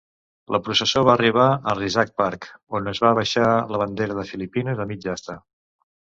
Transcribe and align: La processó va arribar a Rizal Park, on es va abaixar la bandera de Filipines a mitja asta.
La 0.53 0.59
processó 0.67 1.03
va 1.07 1.11
arribar 1.15 1.43
a 1.71 1.75
Rizal 1.79 2.09
Park, 2.21 2.47
on 2.79 2.91
es 2.93 3.03
va 3.05 3.13
abaixar 3.17 3.53
la 3.75 3.83
bandera 3.83 4.19
de 4.23 4.27
Filipines 4.33 4.83
a 4.87 4.91
mitja 4.95 5.15
asta. 5.17 5.39